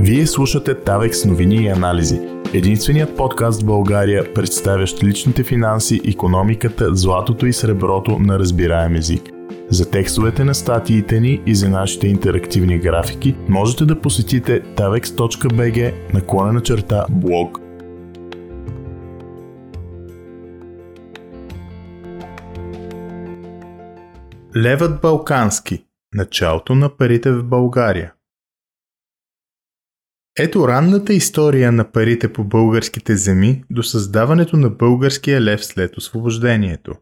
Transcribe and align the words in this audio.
Вие 0.00 0.26
слушате 0.26 0.74
Тавекс 0.74 1.24
новини 1.24 1.56
и 1.56 1.68
анализи. 1.68 2.20
Единственият 2.54 3.16
подкаст 3.16 3.62
в 3.62 3.66
България, 3.66 4.34
представящ 4.34 5.04
личните 5.04 5.44
финанси, 5.44 6.00
економиката, 6.04 6.94
златото 6.94 7.46
и 7.46 7.52
среброто 7.52 8.18
на 8.18 8.38
разбираем 8.38 8.94
език. 8.94 9.22
За 9.70 9.90
текстовете 9.90 10.44
на 10.44 10.54
статиите 10.54 11.20
ни 11.20 11.42
и 11.46 11.54
за 11.54 11.68
нашите 11.68 12.08
интерактивни 12.08 12.78
графики 12.78 13.36
можете 13.48 13.84
да 13.84 14.00
посетите 14.00 14.62
tavex.bg 14.62 15.94
наклона 16.14 16.60
черта 16.60 17.06
блог. 17.10 17.58
Левът 24.56 25.00
Балкански. 25.00 25.84
Началото 26.14 26.74
на 26.74 26.96
парите 26.96 27.32
в 27.32 27.44
България. 27.44 28.12
Ето 30.40 30.68
ранната 30.68 31.12
история 31.12 31.72
на 31.72 31.92
парите 31.92 32.32
по 32.32 32.44
българските 32.44 33.16
земи 33.16 33.64
до 33.70 33.82
създаването 33.82 34.56
на 34.56 34.70
българския 34.70 35.40
лев 35.40 35.64
след 35.64 35.96
освобождението. 35.96 36.94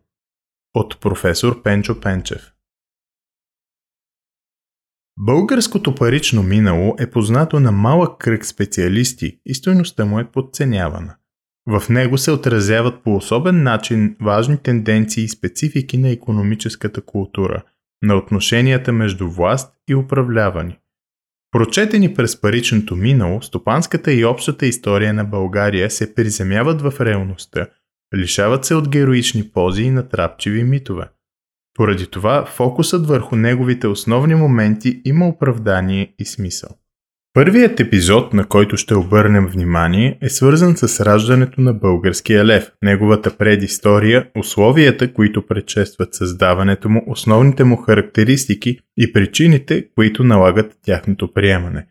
От 0.74 1.00
професор 1.00 1.62
Пенчо 1.62 2.00
Пенчев. 2.00 2.52
Българското 5.18 5.94
парично 5.94 6.42
минало 6.42 6.96
е 6.98 7.10
познато 7.10 7.60
на 7.60 7.72
малък 7.72 8.18
кръг 8.18 8.46
специалисти 8.46 9.40
и 9.46 9.54
стойността 9.54 10.04
му 10.04 10.20
е 10.20 10.30
подценявана. 10.30 11.16
В 11.66 11.88
него 11.88 12.18
се 12.18 12.30
отразяват 12.30 13.02
по 13.04 13.16
особен 13.16 13.62
начин 13.62 14.16
важни 14.20 14.58
тенденции 14.58 15.24
и 15.24 15.28
специфики 15.28 15.98
на 15.98 16.08
економическата 16.08 17.00
култура, 17.00 17.62
на 18.02 18.16
отношенията 18.16 18.92
между 18.92 19.30
власт 19.30 19.74
и 19.88 19.94
управлявани– 19.94 20.78
Прочетени 21.52 22.14
през 22.14 22.40
паричното 22.40 22.96
минало, 22.96 23.42
стопанската 23.42 24.12
и 24.12 24.24
общата 24.24 24.66
история 24.66 25.14
на 25.14 25.24
България 25.24 25.90
се 25.90 26.14
приземяват 26.14 26.82
в 26.82 27.00
реалността, 27.00 27.66
лишават 28.16 28.64
се 28.64 28.74
от 28.74 28.88
героични 28.88 29.50
пози 29.50 29.82
и 29.82 29.90
натрапчиви 29.90 30.64
митове. 30.64 31.08
Поради 31.74 32.06
това 32.06 32.46
фокусът 32.46 33.06
върху 33.06 33.36
неговите 33.36 33.86
основни 33.86 34.34
моменти 34.34 35.02
има 35.04 35.28
оправдание 35.28 36.14
и 36.18 36.24
смисъл. 36.24 36.70
Първият 37.36 37.80
епизод, 37.80 38.32
на 38.32 38.48
който 38.48 38.76
ще 38.76 38.94
обърнем 38.94 39.46
внимание, 39.46 40.18
е 40.22 40.28
свързан 40.28 40.76
с 40.76 41.00
раждането 41.00 41.60
на 41.60 41.74
българския 41.74 42.44
лев, 42.44 42.72
неговата 42.82 43.36
предистория, 43.36 44.30
условията, 44.38 45.12
които 45.12 45.46
предшестват 45.46 46.14
създаването 46.14 46.88
му, 46.88 47.04
основните 47.06 47.64
му 47.64 47.76
характеристики 47.76 48.78
и 48.96 49.12
причините, 49.12 49.88
които 49.94 50.24
налагат 50.24 50.78
тяхното 50.82 51.32
приемане. 51.32 51.86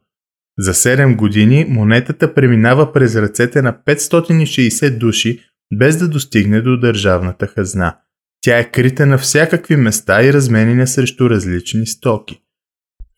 За 0.58 0.74
7 0.74 1.16
години 1.16 1.66
монетата 1.68 2.34
преминава 2.34 2.92
през 2.92 3.16
ръцете 3.16 3.62
на 3.62 3.72
560 3.86 4.98
души 4.98 5.40
без 5.72 5.96
да 5.96 6.08
достигне 6.08 6.60
до 6.60 6.76
държавната 6.76 7.46
хазна. 7.46 7.96
Тя 8.40 8.58
е 8.58 8.70
крита 8.70 9.06
на 9.06 9.18
всякакви 9.18 9.76
места 9.76 10.24
и 10.24 10.32
разменена 10.32 10.86
срещу 10.86 11.30
различни 11.30 11.86
стоки. 11.86 12.40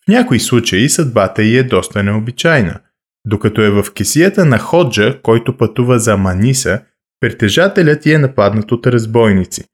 В 0.05 0.09
някои 0.09 0.41
случаи 0.41 0.89
съдбата 0.89 1.43
й 1.43 1.59
е 1.59 1.63
доста 1.63 2.03
необичайна. 2.03 2.81
Докато 3.27 3.63
е 3.63 3.71
в 3.71 3.87
кисията 3.95 4.45
на 4.45 4.59
Ходжа, 4.59 5.22
който 5.22 5.57
пътува 5.57 5.99
за 5.99 6.16
Маниса, 6.16 6.83
притежателят 7.21 8.07
й 8.07 8.13
е 8.13 8.19
нападнат 8.19 8.72
от 8.72 8.87
разбойници. 8.87 9.65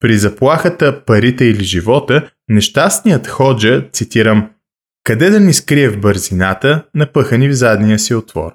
При 0.00 0.18
заплахата 0.18 1.04
парите 1.04 1.44
или 1.44 1.64
живота, 1.64 2.30
нещастният 2.48 3.26
Ходжа, 3.26 3.88
цитирам, 3.92 4.50
къде 5.04 5.30
да 5.30 5.40
ни 5.40 5.52
скрие 5.52 5.88
в 5.88 6.00
бързината, 6.00 6.84
напъхани 6.94 7.48
в 7.48 7.52
задния 7.52 7.98
си 7.98 8.14
отвор. 8.14 8.52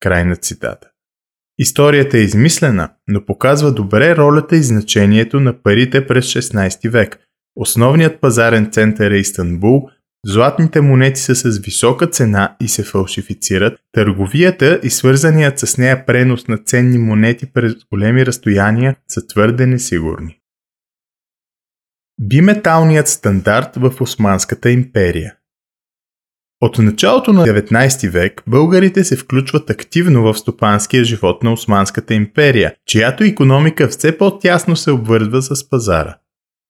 Край 0.00 0.24
на 0.24 0.36
цитата. 0.36 0.88
Историята 1.58 2.18
е 2.18 2.20
измислена, 2.20 2.90
но 3.08 3.24
показва 3.24 3.72
добре 3.72 4.16
ролята 4.16 4.56
и 4.56 4.62
значението 4.62 5.40
на 5.40 5.62
парите 5.62 6.06
през 6.06 6.26
16 6.26 6.90
век. 6.90 7.18
Основният 7.56 8.20
пазарен 8.20 8.70
център 8.72 9.10
е 9.10 9.16
Истанбул, 9.16 9.88
златните 10.26 10.80
монети 10.80 11.20
са 11.20 11.34
с 11.34 11.58
висока 11.58 12.06
цена 12.06 12.56
и 12.60 12.68
се 12.68 12.82
фалшифицират, 12.82 13.78
търговията 13.92 14.80
и 14.82 14.90
свързаният 14.90 15.58
с 15.58 15.78
нея 15.78 16.06
пренос 16.06 16.48
на 16.48 16.58
ценни 16.58 16.98
монети 16.98 17.46
през 17.52 17.74
големи 17.92 18.26
разстояния 18.26 18.96
са 19.08 19.26
твърде 19.26 19.66
несигурни. 19.66 20.38
Биметалният 22.20 23.08
стандарт 23.08 23.76
в 23.76 24.00
Османската 24.00 24.70
империя 24.70 25.34
От 26.60 26.78
началото 26.78 27.32
на 27.32 27.46
19 27.46 28.10
век 28.10 28.42
българите 28.46 29.04
се 29.04 29.16
включват 29.16 29.70
активно 29.70 30.22
в 30.22 30.34
стопанския 30.38 31.04
живот 31.04 31.42
на 31.42 31.52
Османската 31.52 32.14
империя, 32.14 32.74
чиято 32.86 33.24
економика 33.24 33.88
все 33.88 34.18
по-тясно 34.18 34.76
се 34.76 34.90
обвързва 34.90 35.42
с 35.42 35.68
пазара. 35.70 36.16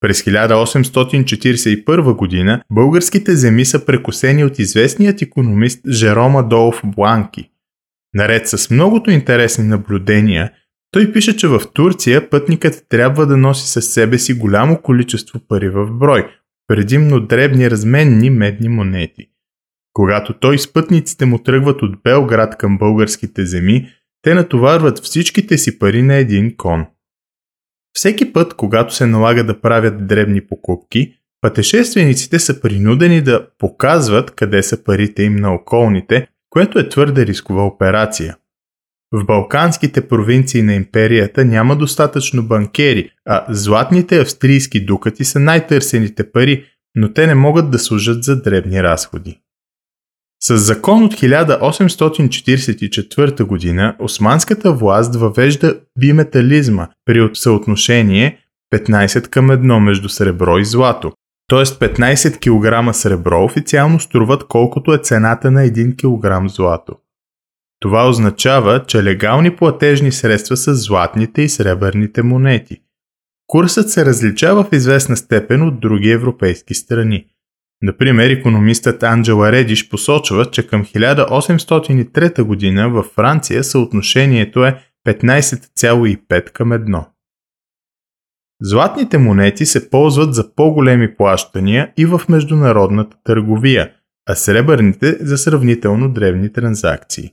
През 0.01 0.23
1841 0.23 2.17
година 2.17 2.63
българските 2.73 3.37
земи 3.37 3.65
са 3.65 3.87
прекусени 3.87 4.45
от 4.45 4.59
известният 4.59 5.23
економист 5.23 5.81
Жерома 5.91 6.43
Долф 6.43 6.81
Бланки. 6.85 7.51
Наред 8.15 8.49
с 8.49 8.71
многото 8.71 9.11
интересни 9.11 9.65
наблюдения, 9.65 10.53
той 10.91 11.13
пише, 11.13 11.37
че 11.37 11.49
в 11.49 11.61
Турция 11.75 12.31
пътникът 12.31 12.87
трябва 12.89 13.27
да 13.27 13.37
носи 13.37 13.69
със 13.69 13.91
себе 13.91 14.19
си 14.19 14.35
голямо 14.35 14.83
количество 14.83 15.41
пари 15.49 15.69
в 15.69 15.91
брой, 15.91 16.27
предимно 16.67 17.21
дребни 17.21 17.71
разменни 17.71 18.31
медни 18.31 18.69
монети. 18.69 19.29
Когато 19.97 20.33
той 20.33 20.59
с 20.59 20.73
пътниците 20.73 21.27
му 21.27 21.39
тръгват 21.39 21.83
от 21.83 22.03
Белград 22.05 22.59
към 22.59 22.79
българските 22.79 23.47
земи, 23.47 23.89
те 24.23 24.35
натоварват 24.35 24.99
всичките 24.99 25.59
си 25.59 25.79
пари 25.79 26.03
на 26.03 26.15
един 26.15 26.57
кон. 26.57 26.87
Всеки 27.93 28.33
път, 28.33 28.55
когато 28.55 28.95
се 28.95 29.07
налага 29.07 29.45
да 29.45 29.61
правят 29.61 30.07
дребни 30.07 30.47
покупки, 30.47 31.15
пътешествениците 31.41 32.39
са 32.39 32.61
принудени 32.61 33.23
да 33.23 33.49
показват 33.59 34.31
къде 34.31 34.63
са 34.63 34.85
парите 34.85 35.23
им 35.23 35.37
на 35.37 35.55
околните, 35.55 36.29
което 36.51 36.79
е 36.79 36.89
твърде 36.89 37.27
рискова 37.27 37.67
операция. 37.67 38.37
В 39.13 39.25
балканските 39.25 40.09
провинции 40.09 40.63
на 40.63 40.75
империята 40.75 41.45
няма 41.45 41.77
достатъчно 41.77 42.43
банкери, 42.43 43.11
а 43.25 43.45
златните 43.49 44.21
австрийски 44.21 44.85
дукати 44.85 45.25
са 45.25 45.41
най-търсените 45.41 46.33
пари, 46.33 46.65
но 46.95 47.13
те 47.13 47.27
не 47.27 47.35
могат 47.35 47.71
да 47.71 47.79
служат 47.79 48.25
за 48.25 48.43
дребни 48.43 48.83
разходи. 48.83 49.41
С 50.41 50.59
закон 50.59 51.05
от 51.05 51.15
1844 51.15 53.77
г. 53.77 53.97
османската 53.99 54.73
власт 54.73 55.17
въвежда 55.17 55.81
биметализма 55.99 56.89
при 57.05 57.31
съотношение 57.35 58.39
15 58.75 59.29
към 59.29 59.49
1 59.49 59.79
между 59.79 60.09
сребро 60.09 60.59
и 60.59 60.65
злато. 60.65 61.13
Т.е. 61.49 61.59
15 61.59 62.39
кг 62.39 62.95
сребро 62.97 63.45
официално 63.45 64.01
струват 64.01 64.45
колкото 64.49 64.95
е 64.95 64.99
цената 64.99 65.51
на 65.51 65.61
1 65.61 65.97
кг 65.97 66.51
злато. 66.51 66.97
Това 67.81 68.09
означава, 68.09 68.85
че 68.87 69.05
легални 69.05 69.57
платежни 69.57 70.13
средства 70.13 70.57
са 70.57 70.75
златните 70.75 71.43
и 71.43 71.49
сребърните 71.49 72.23
монети. 72.23 72.77
Курсът 73.47 73.91
се 73.91 74.05
различава 74.05 74.65
в 74.65 74.73
известна 74.73 75.17
степен 75.17 75.63
от 75.63 75.81
други 75.81 76.11
европейски 76.11 76.75
страни– 76.75 77.27
Например, 77.83 78.31
економистът 78.31 79.03
Анджела 79.03 79.53
Редиш 79.53 79.89
посочва, 79.89 80.51
че 80.51 80.67
към 80.67 80.85
1803 80.85 82.43
година 82.43 82.91
във 82.91 83.07
Франция 83.07 83.65
съотношението 83.65 84.65
е 84.65 84.83
15,5 85.07 86.53
към 86.53 86.71
1. 86.71 87.05
Златните 88.63 89.19
монети 89.19 89.67
се 89.67 89.91
ползват 89.91 90.35
за 90.35 90.55
по-големи 90.55 91.17
плащания 91.17 91.93
и 91.97 92.07
в 92.07 92.21
международната 92.29 93.17
търговия, 93.25 93.93
а 94.29 94.35
сребърните 94.35 95.17
за 95.21 95.39
сравнително 95.39 96.13
древни 96.13 96.53
транзакции. 96.53 97.33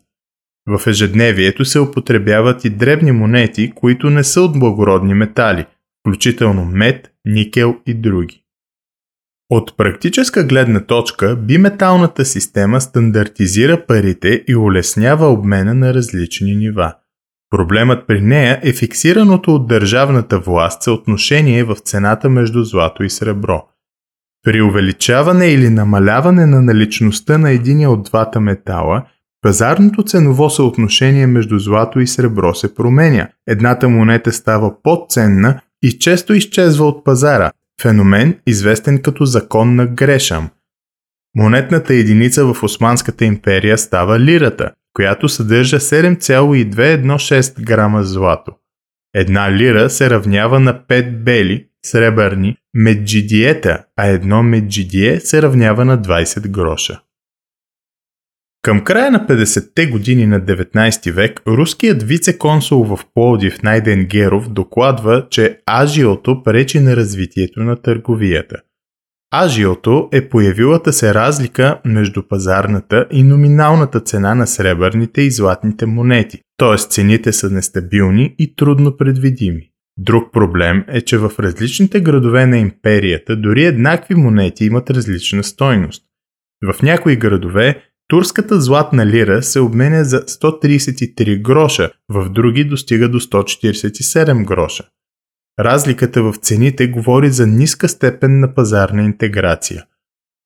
В 0.68 0.88
ежедневието 0.88 1.66
се 1.66 1.80
употребяват 1.80 2.66
и 2.66 2.70
дребни 2.70 3.12
монети, 3.12 3.72
които 3.76 4.10
не 4.10 4.24
са 4.24 4.42
от 4.42 4.60
благородни 4.60 5.14
метали, 5.14 5.66
включително 6.00 6.66
мед, 6.66 7.12
никел 7.26 7.76
и 7.86 7.94
други. 7.94 8.43
От 9.56 9.78
практическа 9.78 10.44
гледна 10.44 10.80
точка, 10.80 11.36
биметалната 11.36 12.26
система 12.26 12.82
стандартизира 12.82 13.86
парите 13.86 14.44
и 14.48 14.56
улеснява 14.56 15.28
обмена 15.28 15.74
на 15.74 15.94
различни 15.94 16.56
нива. 16.56 16.94
Проблемът 17.50 18.08
при 18.08 18.22
нея 18.22 18.60
е 18.64 18.74
фиксираното 18.74 19.56
от 19.56 19.68
държавната 19.68 20.40
власт 20.40 20.84
съотношение 20.84 21.64
в 21.64 21.76
цената 21.76 22.30
между 22.30 22.64
злато 22.64 23.04
и 23.04 23.10
сребро. 23.10 23.64
При 24.44 24.62
увеличаване 24.62 25.48
или 25.48 25.70
намаляване 25.70 26.46
на 26.46 26.62
наличността 26.62 27.38
на 27.38 27.52
единия 27.52 27.90
от 27.90 28.04
двата 28.04 28.40
метала, 28.40 29.04
пазарното 29.42 30.04
ценово 30.04 30.50
съотношение 30.50 31.28
между 31.28 31.60
злато 31.60 32.00
и 32.00 32.08
сребро 32.08 32.54
се 32.54 32.76
променя. 32.76 33.28
Едната 33.48 33.90
монета 33.90 34.32
става 34.32 34.82
по-ценна 34.84 35.62
и 35.84 36.00
често 36.00 36.34
изчезва 36.34 36.86
от 36.86 37.06
пазара, 37.06 37.52
феномен 37.82 38.40
известен 38.48 39.02
като 39.02 39.26
закон 39.26 39.76
на 39.76 39.88
Грешам. 39.88 40.50
Монетната 41.36 41.94
единица 41.94 42.54
в 42.54 42.64
Османската 42.64 43.26
империя 43.26 43.78
става 43.78 44.20
лирата, 44.20 44.72
която 44.94 45.30
съдържа 45.30 45.80
7,216 45.80 47.64
грама 47.64 48.04
злато. 48.04 48.52
Една 49.16 49.52
лира 49.52 49.90
се 49.90 50.10
равнява 50.10 50.60
на 50.60 50.80
5 50.90 51.24
бели, 51.24 51.68
сребърни, 51.86 52.58
меджидиета, 52.74 53.84
а 53.98 54.08
едно 54.08 54.44
меджидие 54.44 55.20
се 55.20 55.42
равнява 55.42 55.86
на 55.86 55.98
20 56.02 56.48
гроша. 56.48 57.02
Към 58.64 58.84
края 58.84 59.12
на 59.12 59.28
50-те 59.28 59.88
години 59.88 60.26
на 60.26 60.42
19 60.42 61.12
век, 61.12 61.42
руският 61.48 62.04
вице-консул 62.04 62.96
в 62.96 63.00
Плодив 63.14 63.64
Найден 63.64 64.06
Геров 64.06 64.50
докладва, 64.50 65.28
че 65.30 65.60
ажиото 65.66 66.44
пречи 66.44 66.80
на 66.80 66.96
развитието 66.96 67.60
на 67.60 67.82
търговията. 67.82 68.56
Ажиото 69.32 70.10
е 70.12 70.30
появилата 70.30 70.94
се 70.94 71.14
разлика 71.14 71.80
между 71.86 72.28
пазарната 72.28 73.08
и 73.12 73.24
номиналната 73.24 74.00
цена 74.00 74.36
на 74.36 74.48
сребърните 74.48 75.22
и 75.22 75.32
златните 75.32 75.86
монети, 75.86 76.42
т.е. 76.58 76.78
цените 76.78 77.34
са 77.34 77.50
нестабилни 77.50 78.36
и 78.40 78.56
трудно 78.56 78.98
предвидими. 78.98 79.70
Друг 79.98 80.34
проблем 80.34 80.86
е, 80.88 81.02
че 81.02 81.18
в 81.18 81.32
различните 81.40 82.02
градове 82.02 82.46
на 82.46 82.58
империята 82.58 83.36
дори 83.36 83.66
еднакви 83.66 84.16
монети 84.16 84.66
имат 84.66 84.90
различна 84.90 85.44
стойност. 85.44 86.04
В 86.72 86.82
някои 86.82 87.16
градове 87.16 87.93
Турската 88.08 88.62
златна 88.62 89.06
лира 89.06 89.44
се 89.44 89.60
обменя 89.60 90.04
за 90.04 90.22
133 90.22 91.42
гроша, 91.42 91.92
в 92.10 92.30
други 92.30 92.66
достига 92.66 93.10
до 93.10 93.20
147 93.20 94.46
гроша. 94.46 94.84
Разликата 95.60 96.24
в 96.24 96.36
цените 96.42 96.88
говори 96.88 97.30
за 97.30 97.48
ниска 97.48 97.90
степен 97.90 98.40
на 98.40 98.54
пазарна 98.54 99.04
интеграция. 99.04 99.86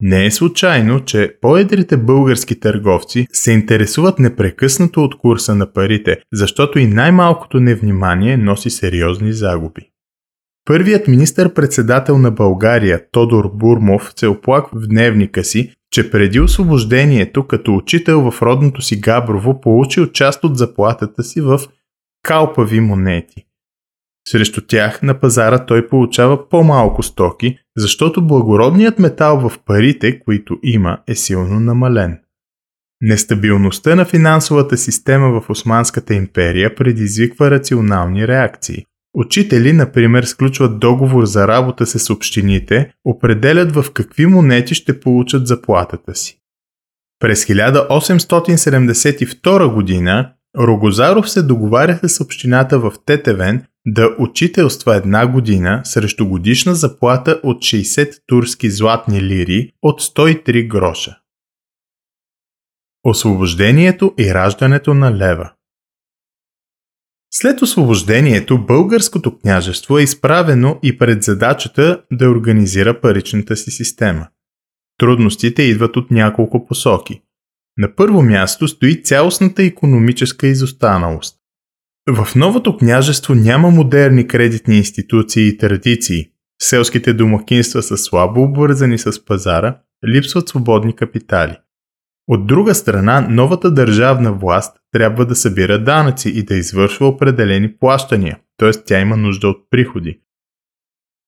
Не 0.01 0.25
е 0.25 0.31
случайно, 0.31 1.05
че 1.05 1.37
по-едрите 1.41 1.97
български 1.97 2.59
търговци 2.59 3.27
се 3.33 3.51
интересуват 3.51 4.19
непрекъснато 4.19 5.03
от 5.03 5.17
курса 5.17 5.55
на 5.55 5.73
парите, 5.73 6.17
защото 6.33 6.79
и 6.79 6.87
най-малкото 6.87 7.59
невнимание 7.59 8.37
носи 8.37 8.69
сериозни 8.69 9.33
загуби. 9.33 9.89
Първият 10.65 11.07
министър-председател 11.07 12.17
на 12.17 12.31
България 12.31 13.01
Тодор 13.11 13.51
Бурмов 13.53 14.13
се 14.15 14.27
оплаква 14.27 14.79
в 14.79 14.87
дневника 14.87 15.43
си, 15.43 15.73
че 15.91 16.11
преди 16.11 16.39
освобождението 16.39 17.47
като 17.47 17.75
учител 17.75 18.31
в 18.31 18.41
родното 18.41 18.81
си 18.81 18.99
Габрово 18.99 19.61
получил 19.61 20.07
част 20.07 20.43
от 20.43 20.57
заплатата 20.57 21.23
си 21.23 21.41
в 21.41 21.59
калпави 22.23 22.79
монети. 22.79 23.45
Срещу 24.27 24.61
тях 24.61 25.01
на 25.01 25.19
пазара 25.19 25.65
той 25.65 25.87
получава 25.87 26.49
по-малко 26.49 27.03
стоки, 27.03 27.57
защото 27.77 28.27
благородният 28.27 28.99
метал 28.99 29.49
в 29.49 29.59
парите, 29.65 30.19
които 30.19 30.59
има, 30.63 30.97
е 31.07 31.15
силно 31.15 31.59
намален. 31.59 32.19
Нестабилността 33.01 33.95
на 33.95 34.05
финансовата 34.05 34.77
система 34.77 35.41
в 35.41 35.49
Османската 35.49 36.13
империя 36.13 36.75
предизвиква 36.75 37.51
рационални 37.51 38.27
реакции. 38.27 38.85
Учители, 39.19 39.73
например, 39.73 40.23
сключват 40.23 40.79
договор 40.79 41.25
за 41.25 41.47
работа 41.47 41.85
с 41.85 42.09
общините, 42.09 42.93
определят 43.05 43.75
в 43.75 43.85
какви 43.93 44.25
монети 44.25 44.75
ще 44.75 44.99
получат 44.99 45.47
заплатата 45.47 46.15
си. 46.15 46.39
През 47.19 47.45
1872 47.45 49.73
година 49.73 50.33
Рогозаров 50.57 51.29
се 51.29 51.43
договаря 51.43 51.99
с 52.03 52.21
общината 52.21 52.79
в 52.79 52.93
Тетевен 53.05 53.65
да 53.87 54.15
учителства 54.19 54.95
една 54.95 55.27
година 55.27 55.81
срещу 55.83 56.27
годишна 56.27 56.75
заплата 56.75 57.39
от 57.43 57.57
60 57.57 58.21
турски 58.27 58.69
златни 58.69 59.21
лири 59.21 59.71
от 59.81 60.01
103 60.01 60.67
гроша. 60.67 61.17
Освобождението 63.03 64.13
и 64.19 64.33
раждането 64.33 64.93
на 64.93 65.17
лева 65.17 65.51
след 67.31 67.61
освобождението 67.61 68.65
българското 68.65 69.39
княжество 69.39 69.97
е 69.97 70.03
изправено 70.03 70.79
и 70.83 70.97
пред 70.97 71.23
задачата 71.23 72.01
да 72.11 72.29
организира 72.29 73.01
паричната 73.01 73.55
си 73.55 73.71
система. 73.71 74.27
Трудностите 74.97 75.63
идват 75.63 75.97
от 75.97 76.11
няколко 76.11 76.65
посоки. 76.67 77.21
На 77.77 77.95
първо 77.95 78.21
място 78.21 78.67
стои 78.67 79.03
цялостната 79.03 79.63
економическа 79.63 80.47
изостаналост. 80.47 81.35
В 82.09 82.35
новото 82.35 82.77
княжество 82.77 83.35
няма 83.35 83.71
модерни 83.71 84.27
кредитни 84.27 84.77
институции 84.77 85.47
и 85.47 85.57
традиции. 85.57 86.25
Селските 86.61 87.13
домакинства 87.13 87.83
са 87.83 87.97
слабо 87.97 88.43
обвързани 88.43 88.97
с 88.97 89.25
пазара, 89.25 89.79
липсват 90.07 90.49
свободни 90.49 90.95
капитали. 90.95 91.57
От 92.27 92.47
друга 92.47 92.75
страна, 92.75 93.27
новата 93.29 93.71
държавна 93.71 94.33
власт 94.33 94.77
трябва 94.91 95.25
да 95.25 95.35
събира 95.35 95.83
данъци 95.83 96.29
и 96.29 96.43
да 96.43 96.55
извършва 96.55 97.07
определени 97.07 97.77
плащания, 97.77 98.39
т.е. 98.57 98.71
тя 98.71 98.99
има 98.99 99.17
нужда 99.17 99.47
от 99.47 99.69
приходи. 99.69 100.19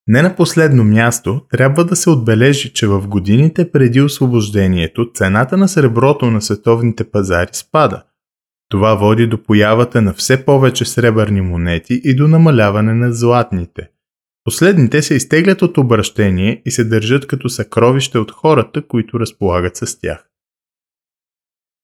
Не 0.06 0.22
на 0.22 0.36
последно 0.36 0.84
място, 0.84 1.40
трябва 1.50 1.84
да 1.84 1.96
се 1.96 2.10
отбележи, 2.10 2.72
че 2.72 2.86
в 2.86 3.08
годините 3.08 3.70
преди 3.70 4.00
освобождението 4.00 5.12
цената 5.14 5.56
на 5.56 5.68
среброто 5.68 6.30
на 6.30 6.42
световните 6.42 7.10
пазари 7.10 7.50
спада. 7.52 8.04
Това 8.68 8.94
води 8.94 9.26
до 9.26 9.42
появата 9.42 10.02
на 10.02 10.14
все 10.14 10.44
повече 10.44 10.84
сребърни 10.84 11.40
монети 11.40 12.00
и 12.04 12.16
до 12.16 12.28
намаляване 12.28 12.94
на 12.94 13.12
златните. 13.12 13.88
Последните 14.44 15.02
се 15.02 15.14
изтеглят 15.14 15.62
от 15.62 15.78
обращение 15.78 16.62
и 16.66 16.70
се 16.70 16.84
държат 16.84 17.26
като 17.26 17.48
съкровище 17.48 18.18
от 18.18 18.32
хората, 18.32 18.86
които 18.86 19.20
разполагат 19.20 19.76
с 19.76 20.00
тях. 20.00 20.29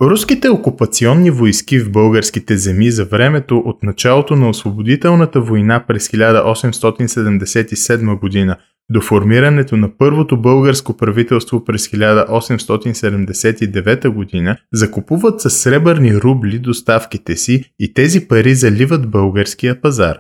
Руските 0.03 0.49
окупационни 0.49 1.31
войски 1.31 1.79
в 1.79 1.93
българските 1.93 2.57
земи 2.57 2.91
за 2.91 3.05
времето 3.05 3.59
от 3.59 3.83
началото 3.83 4.37
на 4.37 4.49
освободителната 4.49 5.41
война 5.41 5.85
през 5.87 6.09
1877 6.09 8.21
година 8.21 8.57
до 8.91 9.01
формирането 9.01 9.77
на 9.77 9.97
първото 9.99 10.41
българско 10.41 10.97
правителство 10.97 11.65
през 11.65 11.89
1879 11.89 14.09
година 14.09 14.57
закупуват 14.73 15.41
със 15.41 15.61
сребърни 15.61 16.17
рубли 16.17 16.59
доставките 16.59 17.37
си 17.37 17.65
и 17.79 17.95
тези 17.95 18.29
пари 18.29 18.55
заливат 18.55 19.11
българския 19.11 19.81
пазар. 19.81 20.19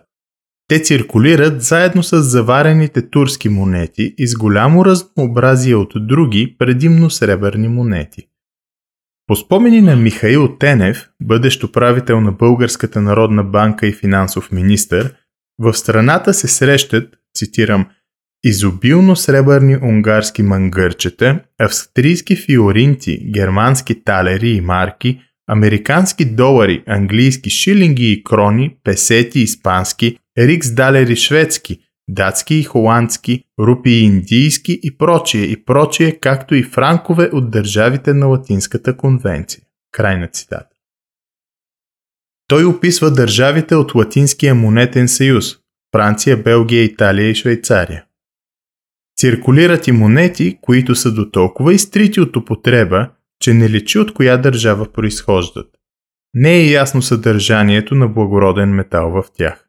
Те 0.68 0.82
циркулират 0.82 1.62
заедно 1.62 2.02
с 2.02 2.22
заварените 2.22 3.10
турски 3.10 3.48
монети 3.48 4.14
и 4.18 4.28
с 4.28 4.36
голямо 4.36 4.84
разнообразие 4.84 5.74
от 5.74 5.92
други, 5.96 6.56
предимно 6.58 7.10
сребърни 7.10 7.68
монети. 7.68 8.26
По 9.26 9.36
спомени 9.36 9.80
на 9.80 9.96
Михаил 9.96 10.56
Тенев, 10.58 11.08
бъдещ 11.22 11.64
управител 11.64 12.20
на 12.20 12.32
Българската 12.32 13.00
народна 13.00 13.44
банка 13.44 13.86
и 13.86 13.92
финансов 13.92 14.52
министър, 14.52 15.14
в 15.58 15.74
страната 15.74 16.34
се 16.34 16.48
срещат, 16.48 17.14
цитирам, 17.36 17.86
изобилно 18.44 19.16
сребърни 19.16 19.76
унгарски 19.76 20.42
мангърчета, 20.42 21.40
австрийски 21.58 22.36
фиоринти, 22.36 23.30
германски 23.32 24.04
талери 24.04 24.48
и 24.48 24.60
марки, 24.60 25.20
американски 25.48 26.24
долари, 26.24 26.82
английски 26.86 27.50
шилинги 27.50 28.12
и 28.12 28.24
крони, 28.24 28.76
песети 28.84 29.40
испански, 29.40 30.18
риксдалери 30.38 31.16
шведски, 31.16 31.78
датски 32.08 32.54
и 32.54 32.62
холандски, 32.62 33.44
рупи 33.58 33.90
индийски 33.90 34.80
и 34.82 34.98
прочие 34.98 35.44
и 35.44 35.64
прочие, 35.64 36.18
както 36.18 36.54
и 36.54 36.62
франкове 36.62 37.30
от 37.32 37.50
държавите 37.50 38.14
на 38.14 38.26
Латинската 38.26 38.96
конвенция. 38.96 39.62
Край 39.92 40.18
на 40.18 40.28
цитата. 40.28 40.76
Той 42.48 42.64
описва 42.64 43.10
държавите 43.10 43.74
от 43.74 43.94
Латинския 43.94 44.54
монетен 44.54 45.08
съюз– 45.08 45.56
Франция, 45.92 46.42
Белгия, 46.42 46.84
Италия 46.84 47.30
и 47.30 47.34
Швейцария. 47.34 48.04
Циркулират 49.16 49.88
и 49.88 49.92
монети, 49.92 50.58
които 50.60 50.94
са 50.94 51.12
до 51.12 51.30
толкова 51.30 51.74
изтрити 51.74 52.20
от 52.20 52.36
употреба, 52.36 53.10
че 53.40 53.54
не 53.54 53.70
лечи 53.70 53.98
от 53.98 54.14
коя 54.14 54.36
държава 54.36 54.92
произхождат. 54.92 55.66
Не 56.34 56.54
е 56.54 56.70
ясно 56.70 57.02
съдържанието 57.02 57.94
на 57.94 58.08
благороден 58.08 58.70
метал 58.70 59.10
в 59.10 59.24
тях. 59.34 59.65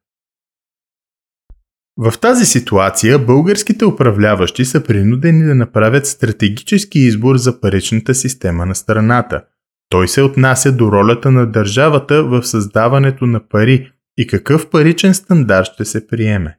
В 1.99 2.13
тази 2.21 2.45
ситуация 2.45 3.19
българските 3.19 3.85
управляващи 3.85 4.65
са 4.65 4.83
принудени 4.83 5.43
да 5.43 5.55
направят 5.55 6.07
стратегически 6.07 6.99
избор 6.99 7.37
за 7.37 7.61
паричната 7.61 8.15
система 8.15 8.65
на 8.65 8.75
страната. 8.75 9.41
Той 9.89 10.07
се 10.07 10.21
отнася 10.21 10.71
до 10.71 10.91
ролята 10.91 11.31
на 11.31 11.51
държавата 11.51 12.23
в 12.23 12.43
създаването 12.43 13.25
на 13.25 13.49
пари 13.49 13.91
и 14.17 14.27
какъв 14.27 14.69
паричен 14.69 15.13
стандарт 15.13 15.67
ще 15.73 15.85
се 15.85 16.07
приеме. 16.07 16.57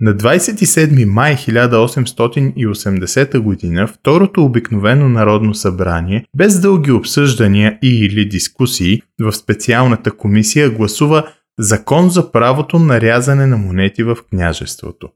На 0.00 0.14
27 0.14 1.04
май 1.04 1.36
1880 1.36 3.76
г. 3.76 3.86
Второто 3.86 4.44
обикновено 4.44 5.08
народно 5.08 5.54
събрание, 5.54 6.24
без 6.36 6.60
дълги 6.60 6.92
обсъждания 6.92 7.78
и 7.82 8.04
или 8.04 8.28
дискусии, 8.28 9.02
в 9.20 9.32
специалната 9.32 10.10
комисия 10.10 10.70
гласува 10.70 11.26
Закон 11.58 12.10
за 12.10 12.32
правото 12.32 12.78
на 12.78 13.00
рязане 13.00 13.46
на 13.46 13.56
монети 13.56 14.02
в 14.02 14.16
княжеството. 14.30 15.08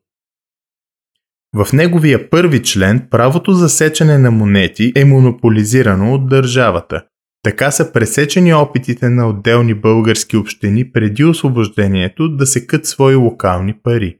В 1.57 1.73
неговия 1.73 2.31
първи 2.31 2.63
член 2.63 3.09
правото 3.11 3.53
за 3.53 3.69
сечене 3.69 4.19
на 4.19 4.31
монети 4.31 4.93
е 4.97 5.05
монополизирано 5.05 6.15
от 6.15 6.29
държавата. 6.29 7.05
Така 7.43 7.71
са 7.71 7.93
пресечени 7.93 8.55
опитите 8.55 9.09
на 9.09 9.29
отделни 9.29 9.75
български 9.75 10.37
общини 10.37 10.93
преди 10.93 11.25
освобождението 11.25 12.29
да 12.29 12.47
секат 12.47 12.87
свои 12.87 13.15
локални 13.15 13.75
пари. 13.83 14.19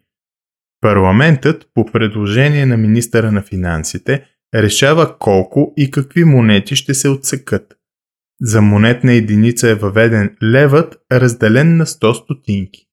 Парламентът, 0.81 1.67
по 1.75 1.87
предложение 1.87 2.67
на 2.67 2.77
министъра 2.77 3.33
на 3.33 3.43
финансите, 3.43 4.25
решава 4.55 5.19
колко 5.19 5.73
и 5.77 5.91
какви 5.91 6.25
монети 6.25 6.77
ще 6.77 6.95
се 6.95 7.09
отсекат. 7.09 7.76
За 8.41 8.63
монетна 8.63 9.13
единица 9.13 9.69
е 9.69 9.75
въведен 9.75 10.37
левът, 10.43 10.97
разделен 11.13 11.77
на 11.77 11.87
100 11.87 12.13
стотинки. 12.13 12.87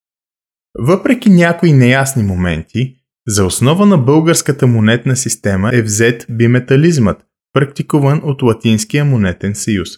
Въпреки 0.80 1.30
някои 1.30 1.74
неясни 1.74 2.24
моменти, 2.24 2.96
за 3.28 3.46
основа 3.46 3.86
на 3.86 3.98
българската 3.98 4.68
монетна 4.68 5.16
система 5.16 5.70
е 5.74 5.82
взет 5.82 6.26
биметализмът, 6.30 7.18
практикуван 7.54 8.22
от 8.24 8.42
Латинския 8.42 9.06
монетен 9.06 9.56
съюз. 9.56 9.90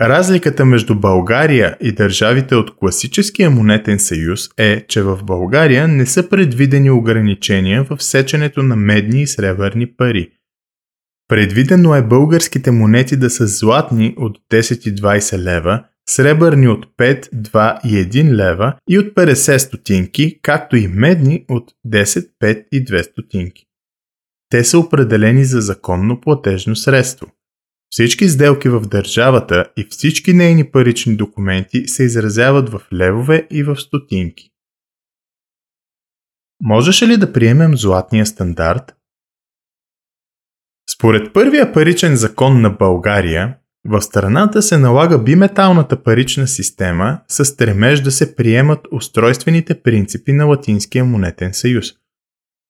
Разликата 0.00 0.64
между 0.64 1.00
България 1.00 1.76
и 1.80 1.92
държавите 1.92 2.54
от 2.54 2.76
класическия 2.76 3.50
монетен 3.50 3.98
съюз 3.98 4.48
е, 4.58 4.86
че 4.86 5.02
в 5.02 5.20
България 5.24 5.88
не 5.88 6.06
са 6.06 6.28
предвидени 6.28 6.90
ограничения 6.90 7.84
в 7.84 8.02
сеченето 8.02 8.62
на 8.62 8.76
медни 8.76 9.22
и 9.22 9.26
сребърни 9.26 9.86
пари– 9.86 10.30
Предвидено 11.28 11.94
е 11.94 12.02
българските 12.02 12.70
монети 12.70 13.16
да 13.16 13.30
са 13.30 13.46
златни 13.46 14.14
от 14.18 14.38
10 14.52 14.88
и 14.88 14.94
20 14.94 15.38
лева, 15.38 15.84
сребърни 16.08 16.68
от 16.68 16.86
5, 16.98 17.34
2 17.34 17.86
и 17.86 18.10
1 18.10 18.30
лева 18.30 18.76
и 18.88 18.98
от 18.98 19.06
50 19.06 19.56
стотинки, 19.56 20.40
както 20.42 20.76
и 20.76 20.88
медни 20.88 21.44
от 21.48 21.70
10, 21.86 22.28
5 22.42 22.66
и 22.72 22.84
2 22.84 23.02
стотинки. 23.02 23.66
Те 24.48 24.64
са 24.64 24.78
определени 24.78 25.44
за 25.44 25.60
законно 25.60 26.20
платежно 26.20 26.76
средство. 26.76 27.26
Всички 27.90 28.28
сделки 28.28 28.68
в 28.68 28.80
държавата 28.80 29.66
и 29.76 29.86
всички 29.90 30.32
нейни 30.32 30.70
парични 30.70 31.16
документи 31.16 31.88
се 31.88 32.04
изразяват 32.04 32.68
в 32.68 32.80
левове 32.92 33.46
и 33.50 33.62
в 33.62 33.76
стотинки. 33.76 34.50
Можеше 36.60 37.08
ли 37.08 37.16
да 37.16 37.32
приемем 37.32 37.76
златния 37.76 38.26
стандарт, 38.26 38.94
според 40.94 41.32
първия 41.32 41.72
паричен 41.72 42.16
закон 42.16 42.60
на 42.60 42.70
България, 42.70 43.56
в 43.88 44.02
страната 44.02 44.62
се 44.62 44.78
налага 44.78 45.18
биметалната 45.18 46.02
парична 46.02 46.46
система 46.46 47.20
с 47.28 47.44
стремеж 47.44 48.00
да 48.00 48.10
се 48.10 48.36
приемат 48.36 48.80
устройствените 48.90 49.82
принципи 49.82 50.32
на 50.32 50.44
Латинския 50.44 51.04
монетен 51.04 51.54
съюз. 51.54 51.86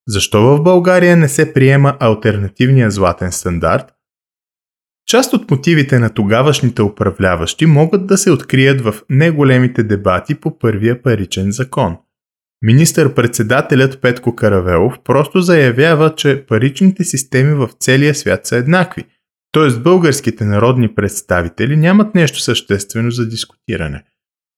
Защо 0.08 0.42
в 0.42 0.62
България 0.62 1.16
не 1.16 1.28
се 1.28 1.52
приема 1.52 1.96
альтернативния 2.00 2.90
златен 2.90 3.32
стандарт? 3.32 3.84
Част 5.06 5.32
от 5.32 5.50
мотивите 5.50 5.98
на 5.98 6.10
тогавашните 6.10 6.82
управляващи 6.82 7.66
могат 7.66 8.06
да 8.06 8.18
се 8.18 8.30
открият 8.30 8.80
в 8.80 8.94
неголемите 9.10 9.82
дебати 9.82 10.34
по 10.34 10.58
първия 10.58 11.02
паричен 11.02 11.52
закон. 11.52 11.96
Министър-председателят 12.66 14.00
Петко 14.00 14.36
Каравелов 14.36 14.94
просто 15.04 15.40
заявява, 15.40 16.14
че 16.14 16.46
паричните 16.46 17.04
системи 17.04 17.54
в 17.54 17.70
целия 17.80 18.14
свят 18.14 18.46
са 18.46 18.56
еднакви, 18.56 19.04
т.е. 19.52 19.80
българските 19.80 20.44
народни 20.44 20.94
представители 20.94 21.76
нямат 21.76 22.14
нещо 22.14 22.40
съществено 22.40 23.10
за 23.10 23.28
дискутиране. 23.28 24.04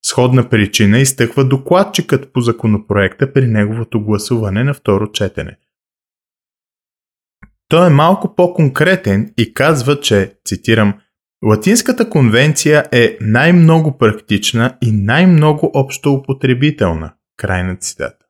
Сходна 0.07 0.49
причина 0.49 0.99
изтъква 0.99 1.45
докладчикът 1.45 2.33
по 2.33 2.41
законопроекта 2.41 3.33
при 3.33 3.47
неговото 3.47 4.05
гласуване 4.05 4.65
на 4.65 4.75
второ 4.75 5.13
четене. 5.13 5.57
Той 7.69 7.87
е 7.87 7.91
малко 7.91 8.35
по-конкретен 8.35 9.35
и 9.39 9.55
казва, 9.55 10.01
че, 10.01 10.35
цитирам, 10.45 10.95
Латинската 11.45 12.11
конвенция 12.11 12.85
е 12.93 13.19
най-много 13.21 13.99
практична 13.99 14.79
и 14.83 14.93
най-много 14.93 15.71
общо 15.75 16.13
употребителна. 16.13 17.13
Край 17.37 17.63
на 17.63 17.77
цитата. 17.77 18.27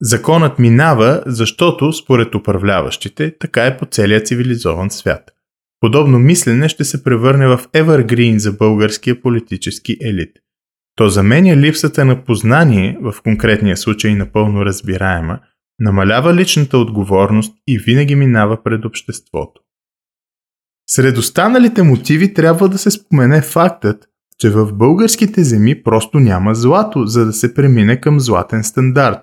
Законът 0.00 0.58
минава, 0.58 1.22
защото, 1.26 1.92
според 1.92 2.34
управляващите, 2.34 3.38
така 3.38 3.66
е 3.66 3.76
по 3.76 3.86
целия 3.86 4.22
цивилизован 4.22 4.90
свят. 4.90 5.30
Подобно 5.80 6.18
мислене 6.18 6.68
ще 6.68 6.84
се 6.84 7.04
превърне 7.04 7.46
в 7.46 7.60
евергрин 7.72 8.38
за 8.38 8.52
българския 8.52 9.22
политически 9.22 9.96
елит. 10.00 10.30
То 10.96 11.08
заменя 11.08 11.56
липсата 11.56 12.04
на 12.04 12.24
познание, 12.24 12.98
в 13.00 13.14
конкретния 13.22 13.76
случай 13.76 14.14
напълно 14.14 14.64
разбираема, 14.64 15.40
намалява 15.80 16.34
личната 16.34 16.78
отговорност 16.78 17.56
и 17.66 17.78
винаги 17.78 18.14
минава 18.14 18.62
пред 18.62 18.84
обществото. 18.84 19.60
Сред 20.90 21.18
останалите 21.18 21.82
мотиви 21.82 22.34
трябва 22.34 22.68
да 22.68 22.78
се 22.78 22.90
спомене 22.90 23.42
фактът, 23.42 24.08
че 24.38 24.50
в 24.50 24.72
българските 24.72 25.44
земи 25.44 25.82
просто 25.82 26.20
няма 26.20 26.54
злато, 26.54 27.06
за 27.06 27.26
да 27.26 27.32
се 27.32 27.54
премине 27.54 28.00
към 28.00 28.20
златен 28.20 28.64
стандарт. 28.64 29.18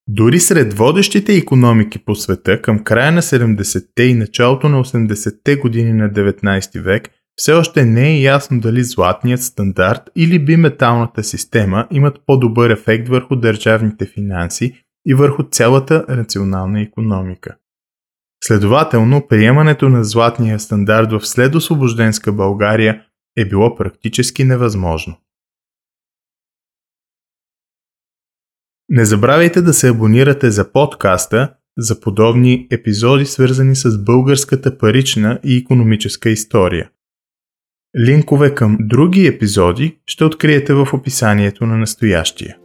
Дори 0.07 0.39
сред 0.39 0.74
водещите 0.74 1.35
економики 1.35 2.00
по 2.00 2.15
света 2.15 2.62
към 2.62 2.83
края 2.83 3.12
на 3.12 3.21
70-те 3.21 4.03
и 4.03 4.13
началото 4.13 4.69
на 4.69 4.83
80-те 4.83 5.55
години 5.55 5.93
на 5.93 6.09
19 6.09 6.81
век 6.81 7.09
все 7.35 7.53
още 7.53 7.85
не 7.85 8.09
е 8.09 8.21
ясно 8.21 8.59
дали 8.59 8.83
златният 8.83 9.41
стандарт 9.41 10.01
или 10.15 10.45
биметалната 10.45 11.24
система 11.24 11.88
имат 11.91 12.19
по-добър 12.25 12.69
ефект 12.69 13.07
върху 13.07 13.35
държавните 13.35 14.05
финанси 14.05 14.83
и 15.07 15.13
върху 15.13 15.43
цялата 15.43 16.05
рационална 16.09 16.81
економика. 16.81 17.55
Следователно, 18.43 19.27
приемането 19.27 19.89
на 19.89 20.03
златния 20.03 20.59
стандарт 20.59 21.12
в 21.12 21.27
следосвобожденска 21.27 22.31
България 22.31 23.01
е 23.38 23.45
било 23.45 23.75
практически 23.75 24.43
невъзможно. 24.43 25.17
Не 28.95 29.05
забравяйте 29.05 29.61
да 29.61 29.73
се 29.73 29.89
абонирате 29.89 30.51
за 30.51 30.71
подкаста 30.71 31.49
за 31.77 31.99
подобни 31.99 32.67
епизоди, 32.71 33.25
свързани 33.25 33.75
с 33.75 34.03
българската 34.03 34.77
парична 34.77 35.39
и 35.43 35.57
економическа 35.57 36.29
история. 36.29 36.89
Линкове 38.07 38.55
към 38.55 38.77
други 38.79 39.27
епизоди 39.27 39.97
ще 40.05 40.23
откриете 40.23 40.73
в 40.73 40.87
описанието 40.93 41.65
на 41.65 41.77
настоящия. 41.77 42.57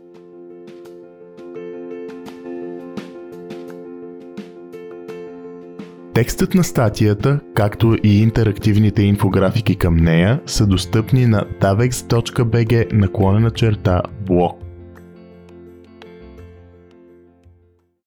Текстът 6.15 6.55
на 6.55 6.65
статията, 6.65 7.41
както 7.55 7.97
и 8.05 8.23
интерактивните 8.23 9.03
инфографики 9.03 9.77
към 9.77 9.97
нея 9.97 10.41
са 10.47 10.67
достъпни 10.67 11.27
на 11.27 11.45
davex.bg 11.61 12.93
наклонена 12.93 13.51
черта 13.51 14.03
блог. 14.27 14.70